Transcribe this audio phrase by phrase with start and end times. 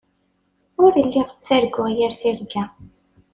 [0.83, 2.63] Ur lliɣ ttarguɣ yir tirga.